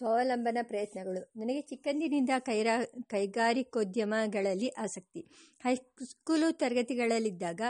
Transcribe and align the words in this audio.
ಸ್ವಾವಲಂಬನ 0.00 0.58
ಪ್ರಯತ್ನಗಳು. 0.62 1.32
ನನಗೆ 1.36 1.60
ಚಿಕ್ಕಂದಿನಿಂದ 1.60 2.30
ಕೈರಾ, 2.38 2.84
ಕೈಗಾರಿಕೋದ್ಯಮಗಳಲ್ಲಿ 3.06 4.68
ಆಸಕ್ತಿ. 4.68 5.20
ಹೈಸ್ಕೂಲು 5.60 6.52
ತರಗತಿಗಳಲ್ಲಿದ್ದಾಗ 6.52 7.60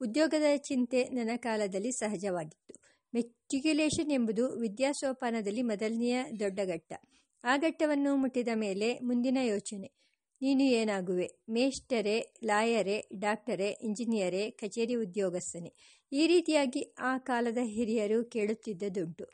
ಉದ್ಯೋಗದ 0.00 0.56
ಚಿಂತೆ 0.56 1.04
ನನ್ನ 1.04 1.30
ಕಾಲದಲ್ಲಿ 1.36 1.92
ಸಹಜವಾಗಿತ್ತು. 1.92 2.74
ಮೆಟ್ರಿಕ್ಯುಲೇಷನ್ 3.14 4.12
ಎಂಬುದು 4.12 4.58
ವಿದ್ಯಾಸೋಪಾನದಲ್ಲಿ 4.58 5.62
ಮೊದಲನೆಯ 5.62 6.24
ದೊಡ್ಡ 6.40 6.60
ಘಟ್ಟ. 6.64 6.92
ಆ 7.44 7.56
ಘಟ್ಟವನ್ನು 7.56 8.16
ಮುಟ್ಟಿದ 8.16 8.48
ಮೇಲೆ 8.54 8.98
ಮುಂದಿನ 8.98 9.38
ಯೋಚನೆ. 9.42 9.92
ನೀನು 10.42 10.62
ಏನಾಗುವೆ? 10.62 11.30
ಮೇಷ್ಟರೇ, 11.50 12.34
ಲಾಯರೇ, 12.44 13.08
ಡಾಕ್ಟರೇ, 13.18 13.78
ಇಂಜಿನಿಯರೇ, 13.82 14.50
ಕಚೇರಿ 14.50 14.94
ಉದ್ಯೋಗಸ್ಥನೇ. 14.94 15.74
ಈ 16.12 16.26
ರೀತಿಯಾಗಿ 16.26 16.94
ಆ 16.98 17.18
ಕಾಲದ 17.18 17.58
ಹಿರಿಯರು 17.62 18.24
ಕೇಳುತ್ತಿದ್ದುದುಂಟು. 18.24 19.24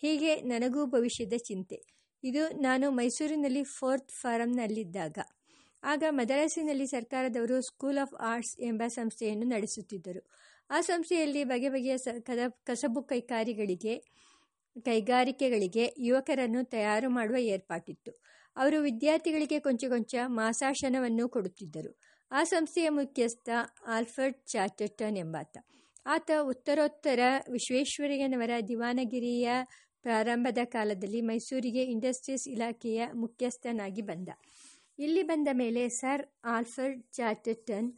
ಹೀಗೆ 0.00 0.36
ನನಗೂ 0.36 0.86
ಭವಿಷ್ಯದ 0.86 1.32
ಚಿಂತೆ. 1.36 1.99
ಇದು 2.24 2.48
ನಾನು 2.48 2.90
ಮೈಸೂರಿನಲ್ಲಿ 2.90 3.64
ಫೋರ್ತ್ 3.64 4.12
ಫಾರಂನಲ್ಲಿದ್ದಾಗ. 4.12 5.18
ಆಗ 5.84 6.02
ಮದರಾಸಿನಲ್ಲಿ 6.10 6.86
ಸರ್ಕಾರದವರು 6.86 7.60
ಸ್ಕೂಲ್ 7.60 7.98
ಆಫ್ 7.98 8.14
ಆರ್ಟ್ಸ್ 8.14 8.60
ಎಂಬ 8.60 8.82
ಸಂಸ್ಥೆಯನ್ನು 8.86 9.46
ನಡೆಸುತ್ತಿದ್ದರು. 9.46 10.30
ಆ 10.70 10.80
ಸಂಸ್ಥೆಯಲ್ಲಿ 10.80 11.44
ಬಗೆ 11.44 11.68
ಬಗೆಯ 11.68 11.98
ಸ 11.98 12.08
ಕದ 12.20 12.38
ಕಸಬು 12.48 13.02
ಕೈಕಾರಿಗಳಿಗೆ, 13.02 13.98
ಕೈಗಾರಿಕೆಗಳಿಗೆ 14.82 15.94
ಯುವಕರನ್ನು 15.98 16.64
ತಯಾರು 16.64 17.10
ಮಾಡುವ 17.10 17.36
ಏರ್ಪಾಟಿತ್ತು. 17.36 18.12
ಅವರು 18.56 18.80
ವಿದ್ಯಾರ್ಥಿಗಳಿಗೆ 18.80 19.60
ಕೊಂಚ 19.60 19.84
ಕೊಂಚ 19.84 20.14
ಮಾಸಾಶನವನ್ನು 20.26 21.28
ಕೊಡುತ್ತಿದ್ದರು. 21.28 22.00
ಆ 22.32 22.44
ಸಂಸ್ಥೆಯ 22.44 22.88
ಮುಖ್ಯಸ್ಥ 22.88 23.48
ಆಲ್ಫರ್ಡ್ 23.86 24.36
ಚಾರ್ಟರ್ಟನ್ 24.46 25.18
ಎಂಬಾತ. 25.18 25.58
ಆತ 26.06 26.30
ಉತ್ತರೋತ್ತರ 26.40 27.20
ವಿಶ್ವೇಶ್ವರಯ್ಯನವರ 27.50 28.50
ದಿವಾನಗಿರಿಯ 28.68 29.50
ಪ್ರಾರಂಭದ 30.02 30.58
ಕಾಲದಲ್ಲಿ 30.64 31.20
ಮೈಸೂರಿಗೆ 31.20 31.82
ಇಂಡಸ್ಟ್ರೀಸ್ 31.82 32.48
ಇಲಾಖೆಯ 32.48 33.06
ಮುಖ್ಯಸ್ಥನಾಗಿ 33.14 34.02
ಬಂದ. 34.02 34.28
ಇಲ್ಲಿ 34.98 35.22
ಬಂದ 35.22 35.48
ಮೇಲೆ 35.52 35.88
ಸರ್ 35.88 36.26
ಆಲ್ಫರ್ಡ್ 36.44 37.02
ಚಾರ್ಟರ್ಟನ್ 37.12 37.92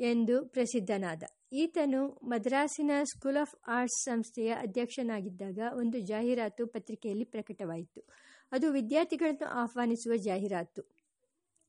ಎಂದು 0.00 0.44
ಪ್ರಸಿದ್ಧನಾದ. 0.44 1.22
ಈತನು 1.52 2.20
ಮದ್ರಾಸಿನ 2.22 2.90
ಸ್ಕೂಲ್ 3.04 3.36
ಆಫ್ 3.36 3.54
ಆರ್ಟ್ಸ್ 3.68 4.04
ಸಂಸ್ಥೆಯ 4.04 4.52
ಅಧ್ಯಕ್ಷನಾಗಿದ್ದಾಗ 4.52 5.58
ಒಂದು 5.76 5.98
ಜಾಹೀರಾತು 5.98 6.66
ಪತ್ರಿಕೆಯಲ್ಲಿ 6.66 7.24
ಪ್ರಕಟವಾಯಿತು. 7.24 8.04
ಅದು 8.52 8.72
ವಿದ್ಯಾರ್ಥಿಗಳನ್ನು 8.72 9.46
ಆಹ್ವಾನಿಸುವ 9.46 10.16
ಜಾಹೀರಾತು. 10.16 10.82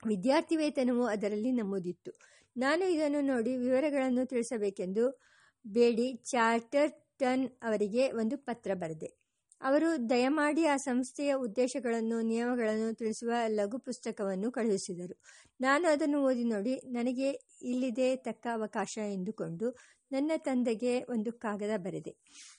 ವಿದ್ಯಾರ್ಥಿ 0.07 0.55
ವೇತನವು 0.55 1.05
ಅದರಲ್ಲಿ 1.05 1.51
ನಮೂದಿತ್ತು. 1.51 2.11
ನಾನು 2.57 2.85
ಇದನ್ನು 2.85 3.21
ನೋಡಿ 3.21 3.57
ವಿವರಗಳನ್ನು 3.57 4.25
ತಿಳಿಸಬೇಕೆಂದು 4.25 5.21
ಬೇಡಿ. 5.67 6.13
ಚಾರ್ಟರ್ಟನ್ 6.13 7.49
ಅವರಿಗೆ 7.63 8.11
ಒಂದು 8.11 8.37
ಪತ್ರ 8.37 8.71
ಬರೆದೆ. 8.73 9.22
ಅವರು 9.63 10.09
ದಯಮಾಡಿ 10.09 10.65
ಆ 10.65 10.77
ಸಂಸ್ಥೆಯ 10.77 11.35
ಉದ್ದೇಶಗಳನ್ನು, 11.35 12.21
ನಿಯಮಗಳನ್ನು 12.21 12.93
ತಿಳಿಸುವ 12.93 13.31
ಲಘು 13.47 13.77
ಪುಸ್ತಕವನ್ನು 13.77 14.51
ಕಳುಹಿಸಿದರು. 14.51 15.15
ನಾನು 15.61 15.87
ಅದನ್ನು 15.87 16.23
ಓದಿ 16.23 16.43
ನೋಡಿ, 16.43 16.81
ನನಗೆ 16.85 17.29
ಇಲ್ಲಿದೆ 17.61 18.15
ತಕ್ಕ 18.15 18.47
ಅವಕಾಶ 18.53 18.97
ಎಂದುಕೊಂಡು 19.13 19.77
ನನ್ನ 20.11 20.31
ತಂದೆಗೆ 20.37 21.03
ಒಂದು 21.03 21.31
ಕಾಗದ 21.31 21.77
ಬರೆದೆ. 21.77 22.13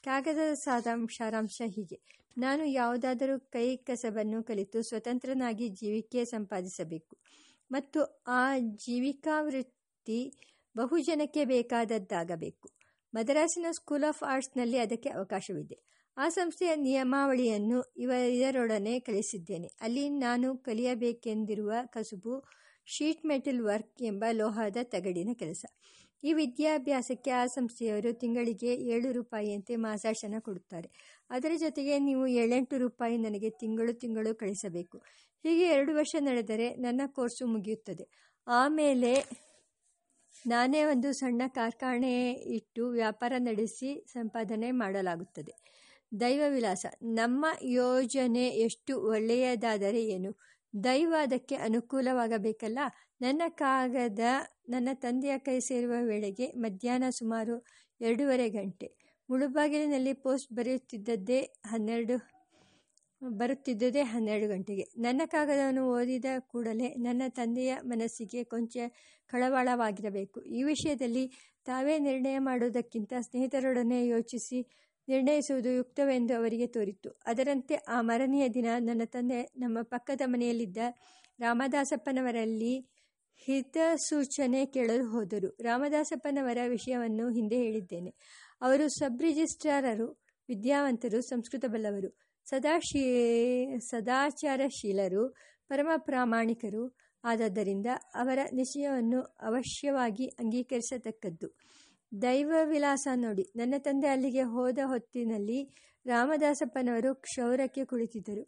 ಕಾಗದದ 0.04 0.54
ಸಾರಾಂಶ 0.54 1.14
ಸಾರಾಂಶ 1.18 1.62
ಹೀಗೆ. 1.66 2.00
ನಾನು 2.38 2.64
ಯಾವುದಾದರೂ 2.64 3.40
ಕೈ 3.40 3.76
ಕಸಬನ್ನು 3.76 4.42
ಕಲಿತು 4.42 4.82
ಸ್ವತಂತ್ರನಾಗಿ 4.82 5.68
ಜೀವಿಕೆ 5.68 6.24
ಸಂಪಾದಿಸಬೇಕು. 6.24 7.16
ಮತ್ತು 7.70 8.24
ಆ 8.26 8.58
ಜೀವಿಕಾ 8.58 9.42
ವೃತ್ತಿ 9.42 10.32
ಬಹುಜನಕ್ಕೆ 10.76 11.44
ಬೇಕಾದದ್ದಾಗಬೇಕು. 11.44 12.68
ಮದ್ರಾಸಿನ 13.14 13.66
ಸ್ಕೂಲ್ 13.70 14.04
ಆಫ್ 14.04 14.22
ಆರ್ಟ್ಸ್ನಲ್ಲಿ 14.22 14.78
ಅದಕ್ಕೆ 14.78 15.08
ಅವಕಾಶವಿದೆ. 15.08 15.94
ಆ 16.16 16.28
ಸಂಸ್ಥೆಯ 16.28 16.76
ನಿಯಮಾವಳಿಯನ್ನು 16.76 17.92
ಇವ, 17.96 18.10
ಇದರೊಡನೆ 18.10 19.00
ಕಳಿಸಿದ್ದೇನೆ 19.00 19.68
ಅಲ್ಲಿ 19.80 20.08
ನಾನು 20.08 20.56
ಕಲಿಯಬೇಕೆಂದಿರುವ 20.56 21.72
ಕಸುಬು, 21.86 22.44
ಶೀಟ್ 22.86 23.26
ಮೆಟಲ್ 23.26 23.60
ವರ್ಕ್ 23.60 24.02
ಎಂಬ 24.02 24.24
ಲೋಹದ 24.32 24.76
ತಗಡಿನ 24.82 25.28
ಕೆಲಸ. 25.32 25.64
ಈ 26.24 26.32
ವಿದ್ಯಾಭ್ಯಾಸಕ್ಕೆ 26.32 27.30
ಆ 27.30 27.46
ಸಂಸ್ಥೆಯವರು 27.46 28.12
ತಿಂಗಳಿಗೆ 28.12 28.74
ಏಳು 28.74 29.12
ರೂಪಾಯಿಯಂತೆ 29.12 29.76
ಮಾಸಾಶನ 29.76 30.34
ಕೊಡುತ್ತಾರೆ. 30.38 30.90
ಅದರ 31.30 31.52
ಜೊತೆಗೆ 31.56 31.98
ನೀವು 31.98 32.26
ಏಳೆಂಟು 32.26 32.78
ರೂಪಾಯಿ 32.78 33.16
ನನಗೆ 33.16 33.50
ತಿಂಗಳು 33.50 33.92
ತಿಂಗಳು 33.92 34.34
ಕಳಿಸಬೇಕು. 34.34 34.98
ಹೀಗೆ 35.44 35.66
ಎರಡು 35.66 35.94
ವರ್ಷ 35.94 36.16
ನಡೆದರೆ 36.20 36.74
ನನ್ನ 36.74 37.00
ಕೋರ್ಸು 37.06 37.46
ಮುಗಿಯುತ್ತದೆ. 37.46 38.08
ಆಮೇಲೆ 38.46 39.24
ನಾನೇ 40.46 40.84
ಒಂದು 40.84 41.12
ಸಣ್ಣ 41.12 41.42
ಕಾರ್ಖಾನೆ 41.48 42.32
ಇಟ್ಟು 42.32 42.88
ವ್ಯಾಪಾರ 42.88 43.32
ನಡೆಸಿ 43.38 44.04
ಸಂಪಾದನೆ 44.12 44.70
ಮಾಡಲಾಗುತ್ತದೆ. 44.70 45.52
ದೈವ 46.12 46.42
ವಿಲಾಸ 46.48 46.84
ನಮ್ಮ 47.14 47.44
ಯೋಜನೆ 47.74 48.48
ಎಷ್ಟು 48.58 48.92
ಒಳ್ಳೆಯದಾದರೆ 49.08 50.02
ಏನು? 50.06 50.30
ದೈವ 50.74 51.12
ಅದಕ್ಕೆ 51.22 51.56
ಅನುಕೂಲವಾಗಬೇಕಲ್ಲ? 51.56 52.80
ನನ್ನ 53.20 53.42
ಕಾಗದ 53.48 54.24
ನನ್ನ 54.68 54.88
ತಂದೆಯ 54.94 55.34
ಕೈ 55.38 55.56
ಸೇರುವ 55.60 55.94
ವೇಳೆಗೆ 56.02 56.46
ಮಧ್ಯಾಹ್ನ 56.56 57.08
ಸುಮಾರು 57.10 57.56
ಎರಡೂವರೆ 58.00 58.46
ಗಂಟೆ. 58.48 58.88
ಮುಳುಬಾಗಿಲಿನಲ್ಲಿ 59.28 60.12
ಪೋಸ್ಟ್ 60.24 60.52
ಬರೆಯುತ್ತಿದ್ದದ್ದೇ 60.52 61.40
ಹನ್ನೆರಡು 61.64 62.16
ಬರುತ್ತಿದ್ದುದೇ 63.22 64.02
ಹನ್ನೆರಡು 64.04 64.46
ಗಂಟೆಗೆ. 64.48 64.84
ನನ್ನ 64.96 65.22
ಕಾಗದವನ್ನು 65.26 65.84
ಓದಿದ 65.90 66.24
ಕೂಡಲೇ 66.46 66.88
ನನ್ನ 66.98 67.22
ತಂದೆಯ 67.28 67.74
ಮನಸ್ಸಿಗೆ 67.82 68.44
ಕೊಂಚ 68.44 68.76
ಕಳವಾಳವಾಗಿರಬೇಕು. 69.30 70.38
ಈ 70.50 70.62
ವಿಷಯದಲ್ಲಿ 70.62 71.24
ತಾವೇ 71.66 71.98
ನಿರ್ಣಯ 71.98 72.38
ಮಾಡುವುದಕ್ಕಿಂತ 72.38 73.12
ಸ್ನೇಹಿತರೊಡನೆ 73.20 74.00
ಯೋಚಿಸಿ 74.06 74.58
ನಿರ್ಣಯಿಸುವುದು 75.08 75.70
ಯುಕ್ತವೆಂದು 75.70 76.36
ಅವರಿಗೆ 76.36 76.66
ತೋರಿತು 76.66 77.10
ಅದರಂತೆ 77.26 77.74
ಆ 77.74 78.00
ಮರನೆಯ 78.00 78.48
ದಿನ 78.48 78.66
ನನ್ನ 78.78 79.02
ತಂದೆ 79.04 79.42
ನಮ್ಮ 79.56 79.78
ಪಕ್ಕದ 79.82 80.20
ಮನೆಯಲ್ಲಿದ್ದ 80.24 80.76
ರಾಮದಾಸಪ್ಪನವರಲ್ಲಿ 81.40 82.74
ಹಿತಸೂಚನೆ 83.46 84.66
ಕೇಳಲು 84.66 85.06
ಹೋದರು. 85.06 85.56
ರಾಮದಾಸಪ್ಪನವರ 85.60 86.58
ವಿಷಯವನ್ನು 86.68 87.30
ಹಿಂದೆ 87.30 87.56
ಹೇಳಿದ್ದೇನೆ. 87.56 88.14
ಅವರು 88.60 88.88
ಸಬ್ 88.88 89.22
ರಿಜಿಸ್ಟ್ರಾರರು 89.22 90.06
ವಿದ್ಯಾವಂತರು 90.48 91.20
ಸಂಸ್ಕೃತ 91.20 91.64
ಬಲ್ಲವರು 91.64 92.10
ಸದಾಶೀ, 92.46 93.02
ಸದಾಚಾರಶೀಲರು, 93.78 95.34
ಪರಮ 95.68 95.88
ಪ್ರಾಮಾಣಿಕರು. 95.96 96.96
ಆದದ್ದರಿಂದ 97.24 97.86
ಅವರ 98.14 98.38
ನಿಶ್ಚಯವನ್ನು 98.52 99.20
ಅವಶ್ಯವಾಗಿ 99.20 100.26
ಅಂಗೀಕರಿಸತಕ್ಕದ್ದು. 100.26 101.48
ದೈವ 102.22 102.52
ವಿಲಾಸ 102.64 103.08
ನೋಡಿ. 103.14 103.52
ನನ್ನ 103.56 103.74
ತಂದೆ 103.78 104.08
ಅಲ್ಲಿಗೆ 104.08 104.42
ಹೋದ 104.42 104.78
ಹೊತ್ತಿನಲ್ಲಿ 104.84 105.60
ರಾಮದಾಸಪ್ಪನವರು 106.06 107.14
ಕ್ಷೌರಕ್ಕೆ 107.14 107.84
ಕುಳಿತಿದ್ದರು. 107.84 108.44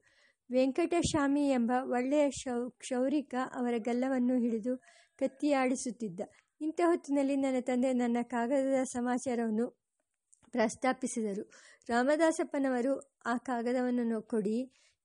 ವೆಂಕಟಶಾಮಿ 0.50 1.48
ಎಂಬ 1.48 1.72
ಒಳ್ಳೆಯ 1.90 2.30
ಶೌ 2.30 2.58
ಕ್ಷೌರಿಕ 2.70 3.34
ಅವರ 3.54 3.74
ಗಲ್ಲವನ್ನು 3.78 4.38
ಹಿಡಿದು 4.38 4.76
ಕತ್ತಿಯಾಡಿಸುತ್ತಿದ್ದ. 5.18 6.20
ಇಂಥ 6.60 6.80
ಹೊತ್ತಿನಲ್ಲಿ 6.84 7.36
ನನ್ನ 7.36 7.60
ತಂದೆ 7.60 7.92
ನನ್ನ 7.92 8.16
ಕಾಗದದ 8.22 8.82
ಸಮಾಚಾರವನ್ನು 8.84 9.66
ಪ್ರಸ್ತಾಪಿಸಿದರು. 10.52 11.44
ರಾಮದಾಸಪ್ಪನವರು 11.88 12.92
ಆ 13.26 13.36
ಕಾಗದವನ್ನು 13.36 14.22
ಕೊಡಿ 14.22 14.58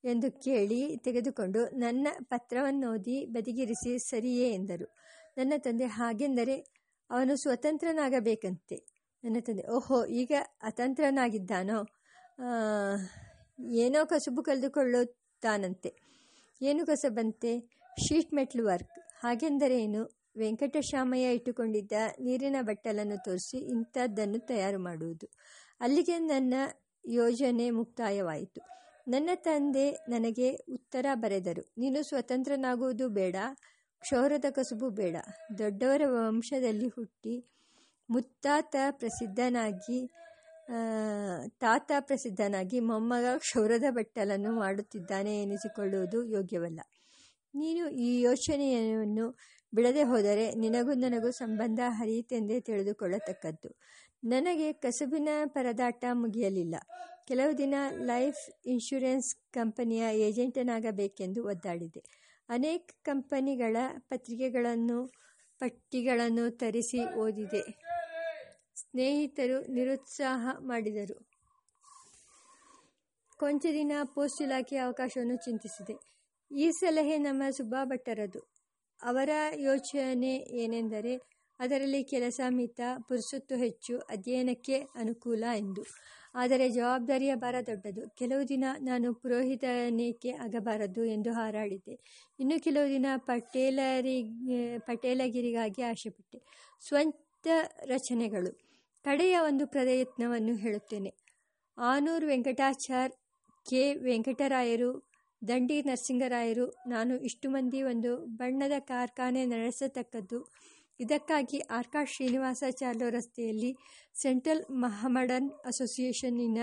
ಎಂದು 0.04 0.30
ಕೇಳಿ 0.30 0.96
ತೆಗೆದುಕೊಂಡು 0.96 1.60
ನನ್ನ 1.76 2.06
ಪತ್ರವನ್ನು 2.22 2.94
ಓದಿ 2.94 3.26
ಬದಿಗಿರಿಸಿ 3.26 3.98
ಸರಿಯೇ 3.98 4.52
ಎಂದರು. 4.52 4.86
ನನ್ನ 5.36 5.52
ತಂದೆ 5.58 5.84
ಹಾಗೆಂದರೆ 5.84 6.81
ಅವನು 7.12 7.36
ಸ್ವತಂತ್ರನಾಗಬೇಕಂತೆ. 7.36 8.76
ನನ್ನ 9.24 9.36
ತಂದೆ, 9.40 9.68
ಓಹೋ, 9.68 10.04
ಈಗ 10.04 10.32
ಅತಂತ್ರನಾಗಿದ್ದಾನೋ? 10.62 11.86
ಏನೋ 13.72 14.06
ಕಸುಬು 14.06 14.42
ಕಳೆದುಕೊಳ್ಳುತ್ತಾನಂತೆ. 14.42 15.94
ಏನು 16.62 16.86
ಕಸಬಂತೆ? 16.86 17.58
Sheet 18.08 18.34
ಮೆಟ್ಲ್ 18.34 18.62
work. 18.62 18.90
ಹಾಗೆಂದರೆ 19.20 19.82
ಏನು? 19.82 20.02
ವೆಂಕಟಶಾಮಯ್ಯ 20.38 21.34
ಇಟ್ಟುಕೊಂಡಿದ್ದ 21.34 21.92
ನೀರಿನ 22.20 22.56
ಬಟ್ಟಲನ್ನು 22.60 23.24
ತೋರಿಸಿ 23.24 23.58
ಇಂಥದ್ದನ್ನು 23.58 24.38
ತಯಾರು 24.38 24.78
ಮಾಡುವುದು. 24.78 25.26
ಅಲ್ಲಿಗೆ 25.80 26.18
ನನ್ನ 26.18 26.54
ಯೋಜನೆ 27.08 27.70
ಮುಕ್ತಾಯವಾಯಿತು. 27.70 28.60
ನನ್ನ 29.08 29.30
ತಂದೆ 29.34 29.90
ನನಗೆ 30.08 30.54
ಉತ್ತರ 30.54 31.06
ಬರೆದರು. 31.14 31.72
ನೀನು 31.78 32.02
ಸ್ವತಂತ್ರನಾಗುವುದು 32.02 33.08
ಬೇಡ. 33.08 33.36
ಕ್ಷೌರದ 34.02 34.46
ಕಸುಬು 34.50 34.88
ಬೇಡ. 34.90 35.16
ದೊಡ್ಡವರ 35.58 36.02
ವಂಶದಲ್ಲಿ 36.16 36.88
ಹುಟ್ಟಿ 36.88 37.34
ಮುತ್ತಾತ 38.08 38.76
ಪ್ರಸಿದ್ಧನಾಗಿ 38.90 40.00
ತಾತ 41.60 41.92
ಪ್ರಸಿದ್ಧನಾಗಿ 42.00 42.78
ಮೊಮ್ಮಗ 42.80 43.26
ಕ್ಷೌರದ 43.38 43.86
ಬಟ್ಟಲನ್ನು 43.90 44.50
ಮಾಡುತ್ತಿದ್ದಾನೆ 44.52 45.32
ಎನಿಸಿಕೊಳ್ಳುವುದು 45.42 46.18
ಯೋಗ್ಯವಲ್ಲ. 46.24 46.80
ನೀನು 47.54 47.84
ಈ 48.06 48.20
ಯೋಚನೆಯನ್ನು 48.20 49.26
ಬಿಡದೆ 49.72 50.02
ಹೋದರೆ 50.02 50.44
ನಿನಗೂ 50.54 50.92
ನನಗೂ 50.94 51.30
ಸಂಬಂಧ 51.32 51.80
ಹರಿಯಿತೆಂದೇ 51.98 52.56
ತಿಳಿದುಕೊಳ್ಳತಕ್ಕದ್ದು. 52.60 53.70
ನನಗೆ 54.24 54.68
ಕಸುಬಿನ 54.84 55.28
ಪರದಾಟ 55.46 56.04
ಮುಗಿಯಲಿಲ್ಲ. 56.12 56.76
ಕೆಲವು 57.28 57.52
ದಿನ 57.58 57.74
ಲೈಫ್ 58.04 58.42
ಇನ್ಶೂರೆನ್ಸ್ 58.66 59.30
ಕಂಪನಿಯ 59.54 60.04
ಏಜೆಂಟನಾಗಬೇಕೆಂದು 60.28 61.40
ಒದ್ದಾಡಿದೆ. 61.44 62.02
ಅನೇಕ 62.48 62.90
ಕಂಪನಿಗಳ 63.02 63.76
ಪತ್ರಿಕೆಗಳನ್ನು, 63.98 65.06
ಪಟ್ಟಿಗಳನ್ನು 65.58 66.50
ತರಿಸಿ 66.50 67.14
ಓದಿದೆ. 67.14 67.60
ಸ್ನೇಹಿತರು 68.76 69.72
ನಿರುತ್ಸಾಹ 69.72 70.56
ಮಾಡಿದರು. 70.60 71.28
ಕೊಂಚ 73.38 73.66
ದಿನ 73.72 73.92
ಪೋಸ್ಟ್ 74.14 74.42
ಇಲಾಖೆ 74.42 74.76
ಅವಕಾಶವನ್ನು 74.76 75.36
ಚಿಂತಿಸಿದೆ. 75.36 76.12
ಈ 76.56 76.70
ಸಲಹೆ 76.70 77.18
ನಮ್ಮ 77.18 77.42
ಸುಬ್ಬಾ 77.50 77.84
ಭಟ್ಟರದು. 77.84 78.38
ಅವರ 79.02 79.30
ಯೋಚನೆ 79.54 80.36
ಏನೆಂದರೆ 80.36 81.31
ಅದರಲ್ಲಿ 81.62 82.04
ಕೆಲಸ 82.04 82.40
ಮಿತ, 82.48 82.80
ಪುರುಸೊತ್ತು 83.08 83.54
ಹೆಚ್ಚು, 83.56 83.98
ಅಧ್ಯಯನಕ್ಕೆ 83.98 84.76
ಅನುಕೂಲ 84.94 85.44
ಎಂದು. 85.56 85.82
ಆದರೆ 86.34 86.68
ಜವಾಬ್ದಾರಿಯ 86.68 87.34
ಭಾರ 87.34 87.56
ದೊಡ್ಡದು. 87.66 88.02
ಕೆಲವು 88.10 88.42
ದಿನ 88.48 88.64
ನಾನು 88.80 89.14
ಪುರೋಹಿತನೇಕೆ 89.14 90.30
ಆಗಬಾರದು 90.44 91.04
ಎಂದು 91.04 91.32
ಹಾರಾಡಿದ್ದೆ. 91.32 91.94
ಇನ್ನು 92.40 92.56
ಕೆಲವು 92.62 92.86
ದಿನ 92.88 93.06
ಪಟೇಲರಿ, 93.16 94.16
ಪಟೇಲಗಿರಿಗಾಗಿ 94.78 95.82
ಆಶೆಪಟ್ಟೆ. 95.82 96.38
ಸ್ವಂತ 96.88 97.46
ರಚನೆಗಳು. 97.84 98.52
ಕಡೆಯ 99.04 99.38
ಒಂದು 99.44 99.66
ಪ್ರಯತ್ನವನ್ನು 99.66 100.54
ಹೇಳುತ್ತೇನೆ. 100.56 101.12
ಆನೂರು 101.78 102.26
ವೆಂಕಟಾಚಾರ್ 102.26 103.12
ಕೆ. 103.66 103.82
ವೆಂಕಟರಾಯರು, 104.02 104.90
ದಂಡಿ 105.42 105.82
ನರಸಿಂಗರಾಯರು, 105.82 106.66
ನಾನು 106.86 107.14
ಇಷ್ಟು 107.20 107.50
ಮಂದಿ 107.50 107.82
ಒಂದು 107.82 108.10
ಬಣ್ಣದ 108.40 108.76
ಕಾರ್ಖಾನೆ 108.80 109.46
ನಡೆಸತಕ್ಕದ್ದು 109.46 110.38
ಇದಕ್ಕಾಗಿ 111.02 111.58
ಆರ್ಕಾ 111.58 112.00
ಶ್ರೀನಿವಾಸಾಚಾರ್ಯ 112.04 113.06
ರಸ್ತೆಯಲ್ಲಿ 113.10 113.70
ಸೆಂಟ್ರಲ್ 114.14 114.64
ಮಹಮಡನ್ 114.70 115.48
ಅಸೋಸಿಯೇಷನ್ನಿನ 115.66 116.58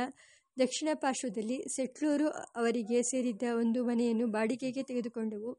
ದಕ್ಷಿಣ 0.57 0.89
ಪಾರ್ಶ್ವದಲ್ಲಿ 0.94 1.57
ಸೆಟ್ಲೂರು 1.75 2.27
ಅವರಿಗೆ 2.56 3.00
ಸೇರಿದ್ದ 3.01 3.44
ಒಂದು 3.57 3.80
ಮನೆಯನ್ನು 3.86 4.27
ಬಾಡಿಗೆಗೆ 4.27 4.83
ತೆಗೆದುಕೊಂಡವು. 4.83 5.51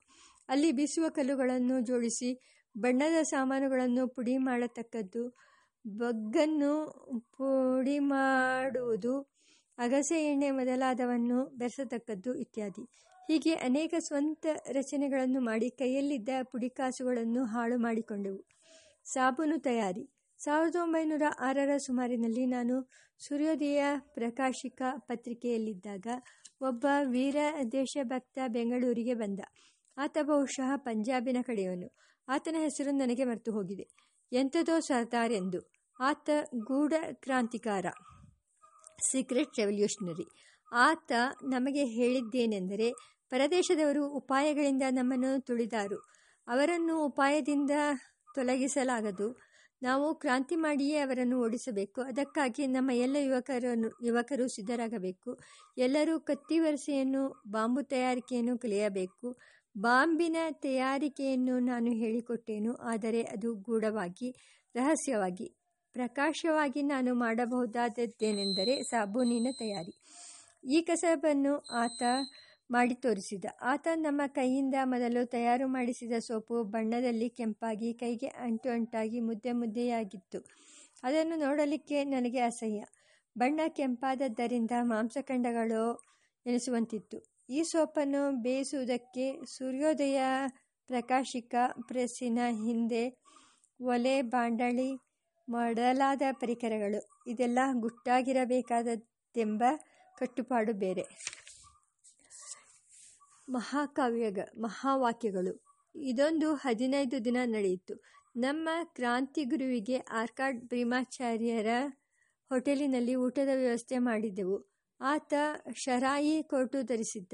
ಅಲ್ಲಿ 0.48 0.72
ಬೀಸುವ 0.72 1.08
ಕಲ್ಲುಗಳನ್ನು 1.08 1.80
ಜೋಡಿಸಿ 1.80 2.30
ಬಣ್ಣದ 2.74 3.22
ಸಾಮಾನುಗಳನ್ನು 3.22 4.08
ಪುಡಿ 4.08 4.36
ಮಾಡತಕ್ಕದ್ದು. 4.38 5.24
ಬಗ್ಗನ್ನು 5.84 6.72
ಪುಡಿ 7.36 7.98
ಮಾಡುವುದು, 7.98 9.14
ಅಗಸೆ 9.78 10.18
ಎಣ್ಣೆ 10.24 10.50
ಮೊದಲಾದವನ್ನು 10.50 11.38
ಬೆರೆಸತಕ್ಕದ್ದು 11.56 12.34
ಇತ್ಯಾದಿ. 12.34 12.84
ಹೀಗೆ 13.28 13.52
ಅನೇಕ 13.54 13.94
ಸ್ವಂತ 13.98 14.46
ರಚನೆಗಳನ್ನು 14.72 15.40
ಮಾಡಿ 15.40 15.70
ಕೈಯಲ್ಲಿದ್ದ 15.70 16.28
ಪುಡಿಕಾಸುಗಳನ್ನು 16.42 17.44
ಹಾಳು 17.44 17.78
ಮಾಡಿಕೊಂಡೆವು. 17.78 18.40
ಸಾಬೂನು 19.06 19.56
ತಯಾರಿ. 19.58 20.04
ಸಾವಿರದ 20.40 20.76
ಒಂಬೈನೂರ 20.82 21.22
ಆರರ 21.40 21.76
ಸುಮಾರಿನಲ್ಲಿ 21.76 22.46
ನಾನು 22.46 22.74
ಸೂರ್ಯೋದಯ 23.18 23.80
ಪ್ರಕಾಶಿಕ 24.14 24.82
ಪತ್ರಿಕೆಯಲ್ಲಿದ್ದಾಗ 24.98 26.06
ಒಬ್ಬ 26.60 26.86
ವೀರ 27.10 27.36
ದೇಶಭಕ್ತ 27.72 28.38
ಬೆಂಗಳೂರಿಗೆ 28.48 29.14
ಬಂದ. 29.14 29.40
ಆತ 29.96 30.18
ಬಹುಶಃ 30.22 30.76
ಪಂಜಾಬಿನ 30.76 31.36
ಕಡೆಯವನು. 31.42 31.88
ಆತನ 32.28 32.56
ಹೆಸರು 32.58 32.90
ನನಗೆ 32.90 33.24
ಮರೆತು 33.24 33.52
ಹೋಗಿದೆ. 33.52 33.86
ಎಂಥದೋ 34.32 34.80
ಸರ್ದಾರ್ 34.80 35.32
ಎಂದು. 35.32 35.60
ಆತ 36.00 36.28
ಗೂಢ 36.66 36.92
ಕ್ರಾಂತಿಕಾರ, 37.12 37.86
ಸೀಕ್ರೆಟ್ 39.10 39.58
ರೆವಲ್ಯೂಷನರಿ. 39.58 40.26
ಆತ 40.72 41.12
ನಮಗೆ 41.50 41.84
ಹೇಳಿದ್ದೇನೆಂದರೆ, 41.84 42.88
ಪರದೇಶದವರು 43.30 44.02
ಉಪಾಯಗಳಿಂದ 44.10 44.82
ನಮ್ಮನ್ನು 44.90 45.40
ತುಳಿದಾರು. 45.40 45.98
ಅವರನ್ನು 46.48 46.94
ಉಪಾಯದಿಂದ 47.06 47.70
ತೊಲಗಿಸಲಾಗದು. 48.34 49.50
ನಾವು 49.82 50.14
ಕ್ರಾಂತಿ 50.14 50.56
ಮಾಡಿಯೇ 50.56 50.96
ಅವರನ್ನು 50.96 51.40
ಓಡಿಸಬೇಕು. 51.40 52.00
ಅದಕ್ಕಾಗಿ 52.00 52.66
ನಮ್ಮ 52.66 52.90
ಎಲ್ಲ 52.90 53.16
ಯುವಕರನ್ನು, 53.16 54.06
ಯುವಕರು 54.06 54.48
ಸಿದ್ಧರಾಗಬೇಕು. 54.48 55.38
ಎಲ್ಲರೂ 55.78 56.20
ಕತ್ತಿ 56.20 56.58
ವರಸೆಯನ್ನು, 56.58 57.42
ಬಾಂಬು 57.50 57.82
ತಯಾರಿಕೆಯನ್ನು 57.82 58.58
ಕಲಿಯಬೇಕು. 58.58 59.38
ಬಾಂಬಿನ 59.78 60.36
ತಯಾರಿಕೆಯನ್ನು 60.50 61.58
ನಾನು 61.58 61.92
ಹೇಳಿಕೊಟ್ಟೇನು, 61.92 62.74
ಆದರೆ 62.74 63.22
ಅದು 63.22 63.54
ಗೂಢವಾಗಿ, 63.54 64.30
ರಹಸ್ಯವಾಗಿ, 64.74 65.48
ಪ್ರಕಾಶವಾಗಿ 65.92 66.82
ನಾನು 66.82 67.14
ಮಾಡಬಹುದಾದದ್ದೇನೆಂದರೆ 67.14 68.82
ಸಾಬೂನಿನ 68.82 69.46
ತಯಾರಿ. 69.58 69.94
ಈ 70.64 70.80
ಕಸಬನ್ನು 70.80 71.54
ಆತ 71.58 72.02
ಮಾಡಿ 72.70 72.94
ತೋರಿಸಿದ. 72.94 73.44
ಆತ 73.62 73.88
ನಮ್ಮ 73.94 74.22
ಕೈಯಿಂದ 74.26 74.74
ಮೊದಲು 74.84 75.26
ತಯಾರು 75.26 75.66
ಮಾಡಿಸಿದ 75.68 76.12
ಸೋಪು 76.18 76.62
ಬಣ್ಣದಲ್ಲಿ 76.64 77.28
ಕೆಂಪಾಗಿ 77.28 77.94
ಕೈಗೆ 77.94 78.26
ಅಂಟು 78.26 78.68
ಅಂಟಾಗಿ 78.68 79.20
ಮುದ್ದೆ 79.20 79.52
ಮುದ್ದೆಯಾಗಿತ್ತು. 79.52 80.38
ಅದನ್ನು 81.02 81.36
ನೋಡಲಿಕ್ಕೆ 81.38 82.04
ನನಗೆ 82.04 82.40
ಅಸಹ್ಯ. 82.40 82.84
ಬಣ್ಣ 83.38 83.60
ಕೆಂಪಾದದ್ದರಿಂದ 83.68 84.70
ಮಾಂಸಖಂಡಗಳು 84.82 85.82
ಎನಿಸುವಂತಿತ್ತು. 86.46 87.18
ಈ 87.50 87.62
ಸೋಪನ್ನು 87.62 88.42
ಬೇಯಿಸುವುದಕ್ಕೆ 88.42 89.26
ಸೂರ್ಯೋದಯ 89.56 90.20
ಪ್ರಕಾಶಿಕ 90.90 91.54
ಪ್ರೆಸ್ಸಿನ 91.88 92.38
ಹಿಂದೆ 92.64 93.04
ಒಲೆ 93.80 94.22
ಬಾಂಡಳಿ 94.22 94.90
ಮಾಡಲಾದ 95.48 96.22
ಪರಿಕರಗಳು. 96.32 97.00
ಇದೆಲ್ಲ 97.26 97.58
ಗುಟ್ಟಾಗಿರಬೇಕಾದದ್ದೆಂಬ 97.72 99.62
ಕಟ್ಟುಪಾಡು 100.18 100.72
ಬೇರೆ. 100.72 101.04
ಮಹಾಕಾವ್ಯಗ, 103.50 104.38
ಮಹಾವಾಕ್ಯಗಳು. 104.58 105.52
ಇದೊಂದು 105.94 106.54
ಹದಿನೈದು 106.54 107.24
ದಿನ 107.24 107.36
ನಡೆಯಿತು. 107.44 107.94
ನಮ್ಮ 108.36 108.68
ಕ್ರಾಂತಿ 108.84 109.44
ಗುರುವಿಗೆ 109.44 109.96
ಆರ್ಕಾಡ್ 109.96 110.64
ಭೀಮಾಚಾರ್ಯರ 110.64 111.66
ಹೋಟೆಲಿನಲ್ಲಿ 112.50 113.14
ಊಟದ 113.14 113.48
ವ್ಯವಸ್ಥೆ 113.54 113.98
ಮಾಡಿದ್ದೆವು 113.98 114.56
ಆತ 115.00 115.34
ಶರಾಯಿ 115.74 116.42
ಕೋಟು 116.42 116.82
ಧರಿಸಿದ್ದ. 116.82 117.32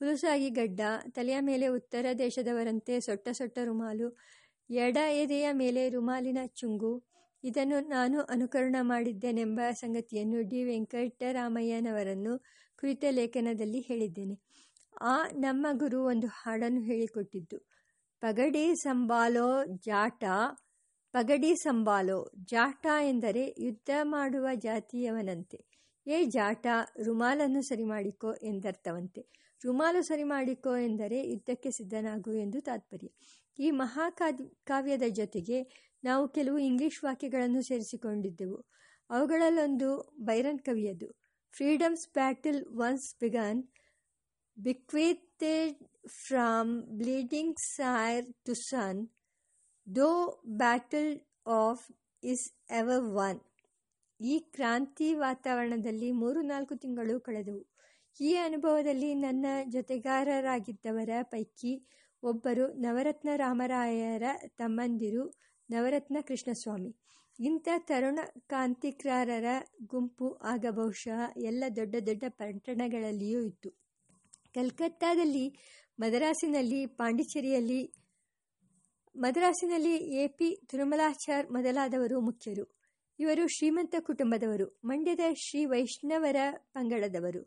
ಹುಲುಸಾಗಿ 0.00 0.50
ಗಡ್ಡ, 0.50 0.80
ತಲೆಯ 1.10 1.40
ಮೇಲೆ 1.40 1.66
ಉತ್ತರ 1.68 2.06
ದೇಶದವರಂತೆ 2.18 3.00
ಸೊಟ್ಟ 3.00 3.28
ಸೊಟ್ಟ 3.28 3.58
ರುಮಾಲು, 3.64 4.08
ಎಡ 4.70 4.96
ಎದೆಯ 4.96 5.48
ಮೇಲೆ 5.52 5.90
ರುಮಾಲಿನ 5.90 6.38
ಚುಂಗು, 6.46 7.04
ಇದನ್ನು 7.44 7.80
ನಾನು 7.88 8.20
ಅನುಕರಣ 8.20 8.76
ಮಾಡಿದ್ದೇನೆಂಬ 8.80 9.60
ಸಂಗತಿಯನ್ನು 9.72 10.42
ಡಿ. 10.42 10.64
ವೆಂಕಟರಾಮಯ್ಯನವರನ್ನು 10.64 12.34
ಕುರಿತ 12.80 13.04
ಲೇಖನದಲ್ಲಿ 13.10 13.80
ಹೇಳಿದ್ದೇನೆ. 13.80 14.36
ಆ 15.00 15.28
ನಮ್ಮ 15.28 15.66
ಗುರು 15.72 16.04
ಒಂದು 16.04 16.26
ಹಾಡನ್ನು 16.26 16.80
ಹೇಳಿಕೊಟ್ಟಿದ್ದು. 16.80 17.58
ಪಗಡಿ 18.20 18.76
ಸಂಬಾಲೋ 18.76 19.64
ಜಾಟ, 19.64 20.24
ಪಗಡಿ 21.12 21.56
ಸಂಬಾಲೋ 21.56 22.30
ಜಾಟ 22.44 22.86
ಎಂದರೆ 23.02 23.54
ಯುದ್ಧ 23.58 23.90
ಮಾಡುವ 24.02 24.46
ಜಾತಿಯವನಂತೆ. 24.54 25.64
ಏ 26.06 26.24
ಜಾಟ, 26.24 26.66
ರುಮಾಲನ್ನು 27.02 27.62
ಸರಿ 27.62 27.84
ಮಾಡಿಕೋ 27.84 28.34
ಎಂದರ್ಥವಂತೆ. 28.34 29.26
ರುಮಾಲು 29.64 30.02
ಸರಿ 30.02 30.22
ಮಾಡಿಕೋ 30.22 30.76
ಎಂದರೆ 30.76 31.30
ಯುದ್ಧಕ್ಕೆ 31.30 31.70
ಸಿದ್ಧನಾಗು 31.70 32.34
ಎಂದು 32.34 32.60
ತಾತ್ಪರ್ಯ. 32.60 33.08
ಈ 33.58 33.70
ಮಹಾಕಾವ್ಯದ 33.70 34.50
ಕಾವ್ಯದ 34.64 35.02
ಜೊತೆಗೆ 35.08 35.62
ನಾವು 36.04 36.28
ಕೆಲವು 36.28 36.58
ಇಂಗ್ಲಿಷ್ 36.58 37.04
ವಾಕ್ಯಗಳನ್ನು 37.04 37.62
ಸೇರಿಸಿಕೊಂಡಿದ್ದೆವು. 37.62 38.66
ಅವುಗಳಲ್ಲೊಂದು 39.10 40.14
ಬೈರನ್ 40.18 40.58
ಕವಿಯದು 40.58 41.16
freedom's 41.50 42.08
battle 42.12 42.64
once 42.64 43.14
begun 43.20 43.68
bequeathed 44.62 45.74
from 46.08 46.82
bleeding 46.98 47.52
sire 47.52 48.26
to 48.46 48.54
son, 48.54 49.08
though 49.94 50.34
battle 50.58 51.10
of 51.46 51.76
is 52.22 52.42
ever 52.70 53.00
won. 53.16 53.40
ಈ 54.20 54.38
ಕ್ರಾಂತಿ 54.38 55.14
ವಾತಾವರಣದಲ್ಲಿ 55.14 56.12
ಮೂರು 56.12 56.42
ನಾಲ್ಕು 56.42 56.76
ತಿಂಗಳು 56.76 57.20
ಕಳೆದವು. 57.20 57.66
ಈ 58.20 58.34
ಅನುಭವದಲ್ಲಿ 58.34 59.14
ನನ್ನ 59.14 59.46
ಜೊತೆಗಾರರಾಗಿದ್ದವರ 59.68 61.10
ಪೈಕಿ 61.22 61.86
ಒಬ್ಬರು 62.22 62.72
ನವರತ್ನ 62.72 63.28
ರಾಮರಾಯರ 63.36 64.22
ತಮ್ಮಂದಿರು 64.48 65.34
ನವರತ್ನ 65.70 66.16
ಕೃಷ್ಣಸ್ವಾಮಿ. 66.20 66.96
ಇಂಥ 67.40 67.68
ತರುಣ 67.78 68.18
ಕ್ರಾಂತಿಕಾರರ 68.38 69.44
ಗುಂಪು 69.86 70.32
ಆಗ 70.32 70.66
ಬಹುಶಃ 70.70 71.20
ಎಲ್ಲ 71.36 71.64
ದೊಡ್ಡ 71.76 71.96
ದೊಡ್ಡ 72.06 72.24
ಪಟ್ಟಣಗಳಲ್ಲಿಯೂ 72.28 73.40
ಇತ್ತು. 73.40 73.83
ಕಲ್ಕತ್ತಾದಲ್ಲಿ, 74.54 75.56
ಮದರಾಸಿನಲ್ಲಿ, 75.98 76.86
ಪಾಂಡಿಚೇರಿಯಲ್ಲಿ, 76.86 77.92
ಮದರಾಸಿನಲ್ಲಿ 79.16 79.96
ಎ 79.96 80.26
ಪಿ 80.26 80.66
ತಿರುಮಲಾಚಾರ್ 80.66 81.50
ಮೊದಲಾದವರು 81.50 82.20
ಮುಖ್ಯರು. 82.20 82.74
ಇವರು 83.18 83.46
ಶ್ರೀಮಂತ 83.46 83.94
ಕುಟುಂಬದವರು. 84.00 84.80
ಮಂಡ್ಯದ 84.84 85.20
ಶ್ರೀ 85.34 85.64
ವೈಷ್ಣವರ 85.64 86.36
ಪಂಗಡದವರು. 86.72 87.42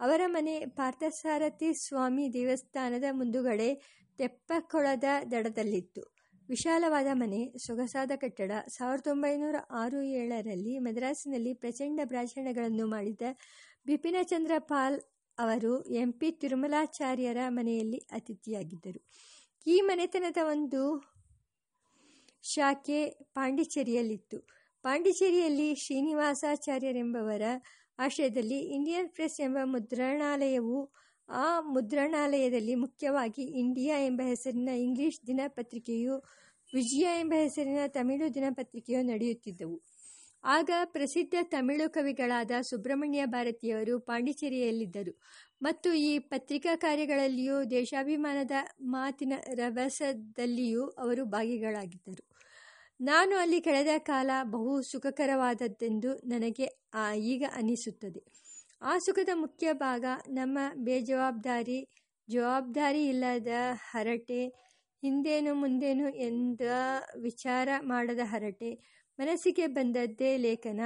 ಅವರ 0.00 0.20
ಮನೆ 0.26 0.66
ಪಾರ್ಥಸಾರಥಿ 0.66 1.72
ಸ್ವಾಮಿ 1.86 2.32
ದೇವಸ್ಥಾನದ 2.32 3.04
ಮುಂದುಗಡೆ 3.10 3.74
ತೆಪ್ಪಕೊಳದ 4.18 5.04
ದಡದಲ್ಲಿತ್ತು. 5.30 6.02
ವಿಶಾಲವಾದ 6.48 7.06
ಮನೆ, 7.12 7.52
ಸೊಗಸಾದ 7.66 8.10
ಕಟ್ಟಡ. 8.16 8.52
ಸಾವಿರದ 8.68 9.06
ಒಂಬೈನೂರ 9.06 9.56
ಆರು 9.70 10.02
ಏಳರಲ್ಲಿ 10.02 10.78
ಮದ್ರಾಸಿನಲ್ಲಿ 10.78 11.54
ಪ್ರಚಂಡ 11.54 12.00
ಭಾಷಣಗಳನ್ನು 12.04 12.86
ಮಾಡಿದ 12.86 13.22
ಬಿಪಿನಚಂದ್ರ 13.86 14.52
ಪಾಲ್ 14.58 15.00
ಅವರು 15.38 15.82
ಎಂ 15.82 16.12
ಪಿ 16.12 16.30
ತಿರುಮಲಾಚಾರ್ಯರ 16.30 17.36
ಮನೆಯಲ್ಲಿ 17.48 17.98
ಅತಿಥಿಯಾಗಿದ್ದರು. 17.98 19.06
ಈ 19.66 19.80
ಮನೆತನದ 19.80 20.36
ಒಂದು 20.42 21.10
ಶಾಖೆ 22.42 23.10
ಪಾಂಡಿಚೇರಿಯಲ್ಲಿತ್ತು. 23.10 24.38
ಪಾಂಡಿಚೇರಿಯಲ್ಲಿ 24.82 25.74
ಶ್ರೀನಿವಾಸಾಚಾರ್ಯರೆಂಬವರ 25.74 27.42
ಆಶ್ರಯದಲ್ಲಿ 27.98 28.58
ಇಂಡಿಯನ್ 28.58 29.08
ಪ್ರೆಸ್ 29.08 29.40
ಎಂಬ 29.40 29.58
ಮುದ್ರಣಾಲಯವು, 29.64 30.92
ಆ 31.28 31.60
ಮುದ್ರಣಾಲಯದಲ್ಲಿ 31.60 32.74
ಮುಖ್ಯವಾಗಿ 32.74 33.42
ಇಂಡಿಯಾ 33.42 33.98
ಎಂಬ 33.98 34.20
ಹೆಸರಿನ 34.24 34.68
ಇಂಗ್ಲಿಷ್ 34.68 35.26
ದಿನಪತ್ರಿಕೆಯು, 35.26 36.18
ವಿಜಯ 36.74 37.20
ಎಂಬ 37.20 37.32
ಹೆಸರಿನ 37.36 37.78
ತಮಿಳು 37.86 38.34
ದಿನಪತ್ರಿಕೆಯು 38.34 39.02
ನಡೆಯುತ್ತಿದ್ದವು. 39.02 39.82
ಆಗ 40.44 40.70
ಪ್ರಸಿದ್ಧ 40.84 41.34
ತಮಿಳು 41.42 41.90
ಕವಿಗಳಾದ 41.90 42.50
ಸುಬ್ರಹ್ಮಣ್ಯ 42.60 43.26
ಭಾರತಿಯವರು 43.26 43.98
ಪಾಂಡಿಚೇರಿಯಲ್ಲಿದ್ದರು. 44.00 45.12
ಮತ್ತು 45.62 45.92
ಈ 45.92 46.18
ಪತ್ರಿಕಾ 46.18 46.76
ಕಾರ್ಯಗಳಲ್ಲಿಯೂ, 46.76 47.64
ದೇಶಾಭಿಮಾನದ 47.70 48.50
ಮಾತಿನ 48.80 49.32
ರಭಸದಲ್ಲಿಯೂ 49.54 50.88
ಅವರು 50.98 51.24
ಭಾಗಿಗಳಾಗಿದ್ದರು. 51.26 52.24
ನಾನು 53.00 53.36
ಅಲ್ಲಿ 53.36 53.60
ಕಳೆದ 53.60 53.98
ಕಾಲ 53.98 54.30
ಬಹು 54.44 54.82
ಸುಖಕರವಾದದ್ದೆಂದು 54.82 56.14
ನನಗೆ 56.24 56.66
ಈಗ 57.24 57.44
ಅನಿಸುತ್ತದೆ. 57.54 58.22
ಆ 58.82 58.98
ಸುಖದ 58.98 59.28
ಮುಖ್ಯ 59.34 59.72
ಭಾಗ 59.72 60.04
ನಮ್ಮ 60.28 60.58
ಬೇಜವಾಬ್ದಾರಿ, 60.74 61.78
ಜವಾಬ್ದಾರಿ 62.28 63.08
ಇಲ್ಲದ 63.08 63.52
ಹರಟೆ, 63.90 64.42
ಹಿಂದೇನು 65.02 65.54
ಮುಂದೇನು 65.54 66.08
ಎಂದ 66.20 66.64
ವಿಚಾರ 67.18 67.68
ಮಾಡದ 67.82 68.18
ಹರಟೆ 68.24 68.70
ಮನಸ್ಸಿಗೆ 69.20 69.66
ಬಂದದ್ದೇ 69.66 70.36
ಲೇಖನ 70.36 70.80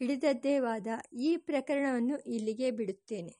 ಹಿಡಿದದ್ದೇ 0.00 0.58
ವಾದ 0.58 0.88
ಈ 1.20 1.36
ಪ್ರಕರಣವನ್ನು 1.36 2.16
ಇಲ್ಲಿಗೆ 2.26 2.70
ಬಿಡುತ್ತೇನೆ. 2.70 3.32